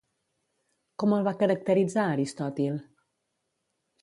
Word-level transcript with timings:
Com 1.03 1.13
el 1.17 1.27
va 1.27 1.33
caracteritzar 1.43 2.07
Aristòtil? 2.17 2.81